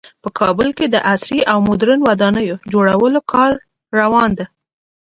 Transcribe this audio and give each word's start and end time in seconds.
په 0.23 0.29
کابل 0.39 0.69
کې 0.77 0.85
د 0.89 0.95
عصري 1.11 1.39
او 1.51 1.57
مدرن 1.69 1.99
ودانیو 2.07 2.61
جوړولو 2.71 3.19
کار 3.33 3.51
روان 3.99 4.29
ده 4.37 4.45